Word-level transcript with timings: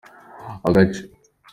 agace. 0.69 1.01